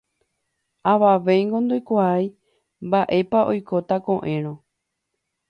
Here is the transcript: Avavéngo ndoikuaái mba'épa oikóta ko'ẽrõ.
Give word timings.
Avavéngo 0.91 1.57
ndoikuaái 1.63 2.25
mba'épa 2.85 3.39
oikóta 3.51 3.95
ko'ẽrõ. 4.05 4.53